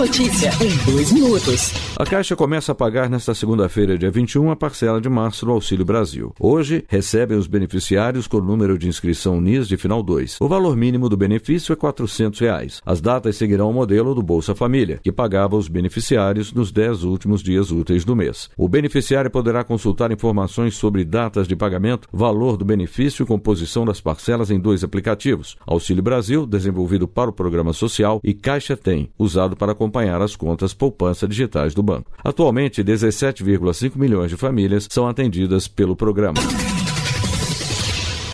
notícia 0.00 0.48
em 0.64 0.90
dois 0.90 1.12
minutos. 1.12 1.74
A 1.94 2.06
Caixa 2.06 2.34
começa 2.34 2.72
a 2.72 2.74
pagar 2.74 3.10
nesta 3.10 3.34
segunda-feira, 3.34 3.98
dia 3.98 4.10
21, 4.10 4.50
a 4.50 4.56
parcela 4.56 4.98
de 4.98 5.10
março 5.10 5.44
do 5.44 5.52
Auxílio 5.52 5.84
Brasil. 5.84 6.32
Hoje, 6.40 6.82
recebem 6.88 7.36
os 7.36 7.46
beneficiários 7.46 8.26
com 8.26 8.38
o 8.38 8.42
número 8.42 8.78
de 8.78 8.88
inscrição 8.88 9.38
NIS 9.38 9.68
de 9.68 9.76
final 9.76 10.02
2. 10.02 10.38
O 10.40 10.48
valor 10.48 10.74
mínimo 10.74 11.06
do 11.10 11.18
benefício 11.18 11.74
é 11.74 11.76
400 11.76 12.40
reais. 12.40 12.80
As 12.86 13.02
datas 13.02 13.36
seguirão 13.36 13.68
o 13.68 13.74
modelo 13.74 14.14
do 14.14 14.22
Bolsa 14.22 14.54
Família, 14.54 14.98
que 15.02 15.12
pagava 15.12 15.54
os 15.54 15.68
beneficiários 15.68 16.50
nos 16.54 16.72
10 16.72 17.04
últimos 17.04 17.42
dias 17.42 17.70
úteis 17.70 18.02
do 18.02 18.16
mês. 18.16 18.48
O 18.56 18.70
beneficiário 18.70 19.30
poderá 19.30 19.62
consultar 19.62 20.10
informações 20.10 20.76
sobre 20.76 21.04
datas 21.04 21.46
de 21.46 21.54
pagamento, 21.54 22.08
valor 22.10 22.56
do 22.56 22.64
benefício 22.64 23.22
e 23.22 23.26
composição 23.26 23.84
das 23.84 24.00
parcelas 24.00 24.50
em 24.50 24.58
dois 24.58 24.82
aplicativos: 24.82 25.58
Auxílio 25.66 26.02
Brasil, 26.02 26.46
desenvolvido 26.46 27.06
para 27.06 27.28
o 27.28 27.34
Programa 27.34 27.74
Social, 27.74 28.18
e 28.24 28.32
Caixa 28.32 28.78
Tem, 28.78 29.10
usado 29.18 29.54
para 29.54 29.72
acompanhar 29.72 29.89
as 30.22 30.36
contas 30.36 30.72
poupança 30.72 31.26
digitais 31.26 31.74
do 31.74 31.82
banco. 31.82 32.10
Atualmente, 32.24 32.82
17,5 32.82 33.96
milhões 33.96 34.30
de 34.30 34.36
famílias 34.36 34.86
são 34.90 35.06
atendidas 35.08 35.68
pelo 35.68 35.96
programa. 35.96 36.40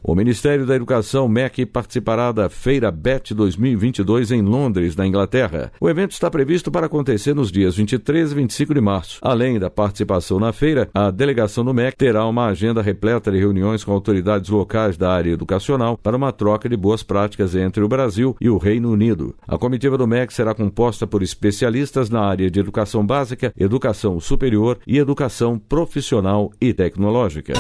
O 0.09 0.15
Ministério 0.15 0.65
da 0.65 0.77
Educação, 0.77 1.27
MEC, 1.27 1.67
participará 1.67 2.31
da 2.31 2.49
Feira 2.49 2.93
BET 2.93 3.35
2022 3.35 4.31
em 4.31 4.41
Londres, 4.41 4.95
na 4.95 5.05
Inglaterra. 5.05 5.73
O 5.81 5.91
evento 5.91 6.13
está 6.13 6.31
previsto 6.31 6.71
para 6.71 6.87
acontecer 6.87 7.35
nos 7.35 7.51
dias 7.51 7.75
23 7.75 8.31
e 8.31 8.35
25 8.37 8.73
de 8.73 8.81
março. 8.81 9.19
Além 9.21 9.59
da 9.59 9.69
participação 9.69 10.39
na 10.39 10.53
feira, 10.53 10.89
a 10.95 11.11
delegação 11.11 11.65
do 11.65 11.75
MEC 11.75 11.97
terá 11.97 12.25
uma 12.25 12.47
agenda 12.47 12.81
repleta 12.81 13.33
de 13.33 13.39
reuniões 13.39 13.83
com 13.83 13.91
autoridades 13.91 14.49
locais 14.49 14.97
da 14.97 15.11
área 15.11 15.33
educacional 15.33 15.99
para 16.01 16.17
uma 16.17 16.31
troca 16.31 16.69
de 16.69 16.77
boas 16.77 17.03
práticas 17.03 17.57
entre 17.57 17.83
o 17.83 17.89
Brasil 17.89 18.37
e 18.41 18.49
o 18.49 18.59
Reino 18.59 18.93
Unido. 18.93 19.35
A 19.49 19.59
comitiva 19.59 19.99
do 19.99 20.07
MEC 20.07 20.33
será 20.33 20.55
composta 20.55 21.05
por 21.05 21.21
especialistas 21.21 22.09
na 22.09 22.21
área 22.21 22.49
de 22.49 22.61
educação 22.61 23.05
básica, 23.05 23.53
educação 23.59 24.21
superior 24.21 24.79
e 24.87 24.99
educação 24.99 25.59
profissional 25.59 26.53
e 26.61 26.73
tecnológica. 26.73 27.55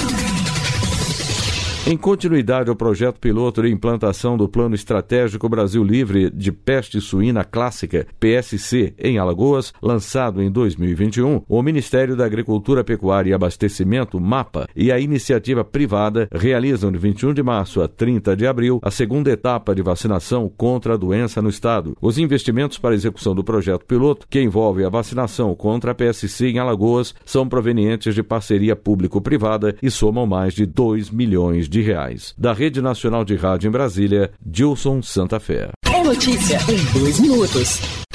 Em 1.88 1.96
continuidade 1.96 2.68
ao 2.68 2.74
projeto 2.74 3.20
piloto 3.20 3.62
de 3.62 3.70
implantação 3.70 4.36
do 4.36 4.48
Plano 4.48 4.74
Estratégico 4.74 5.48
Brasil 5.48 5.84
Livre 5.84 6.28
de 6.30 6.50
Peste 6.50 7.00
Suína 7.00 7.44
Clássica, 7.44 8.08
PSC, 8.18 8.92
em 8.98 9.18
Alagoas, 9.18 9.72
lançado 9.80 10.42
em 10.42 10.50
2021, 10.50 11.42
o 11.48 11.62
Ministério 11.62 12.16
da 12.16 12.24
Agricultura, 12.24 12.82
Pecuária 12.82 13.30
e 13.30 13.32
Abastecimento, 13.32 14.18
MAPA, 14.18 14.68
e 14.74 14.90
a 14.90 14.98
iniciativa 14.98 15.64
privada 15.64 16.28
realizam 16.32 16.90
de 16.90 16.98
21 16.98 17.32
de 17.32 17.42
março 17.44 17.80
a 17.80 17.86
30 17.86 18.34
de 18.34 18.48
abril 18.48 18.80
a 18.82 18.90
segunda 18.90 19.30
etapa 19.30 19.72
de 19.72 19.80
vacinação 19.80 20.50
contra 20.56 20.94
a 20.94 20.96
doença 20.96 21.40
no 21.40 21.48
estado. 21.48 21.96
Os 22.02 22.18
investimentos 22.18 22.78
para 22.78 22.94
a 22.94 22.96
execução 22.96 23.32
do 23.32 23.44
projeto 23.44 23.86
piloto, 23.86 24.26
que 24.28 24.42
envolve 24.42 24.84
a 24.84 24.88
vacinação 24.88 25.54
contra 25.54 25.92
a 25.92 25.94
PSC 25.94 26.48
em 26.48 26.58
Alagoas, 26.58 27.14
são 27.24 27.48
provenientes 27.48 28.12
de 28.12 28.24
parceria 28.24 28.74
público-privada 28.74 29.76
e 29.80 29.88
somam 29.88 30.26
mais 30.26 30.52
de 30.52 30.66
2 30.66 31.10
milhões 31.10 31.68
de 31.68 31.75
de 31.76 31.82
reais. 31.82 32.34
Da 32.38 32.54
Rede 32.54 32.80
Nacional 32.80 33.22
de 33.22 33.36
Rádio 33.36 33.68
em 33.68 33.70
Brasília, 33.70 34.30
Dilson 34.40 35.02
Santa 35.02 35.38
Fé. 35.38 35.68
É 35.92 36.02
notícia 36.02 36.58
em 36.70 36.98
dois 36.98 37.20
minutos. 37.20 38.05